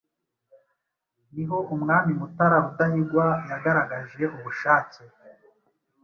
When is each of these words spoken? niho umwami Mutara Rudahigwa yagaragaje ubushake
niho 1.33 1.57
umwami 1.75 2.11
Mutara 2.19 2.57
Rudahigwa 2.63 3.25
yagaragaje 3.49 4.23
ubushake 4.35 5.01